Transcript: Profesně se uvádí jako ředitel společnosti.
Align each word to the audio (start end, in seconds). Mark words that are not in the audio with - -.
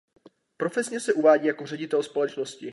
Profesně 0.57 0.99
se 0.99 1.13
uvádí 1.13 1.47
jako 1.47 1.65
ředitel 1.65 2.03
společnosti. 2.03 2.69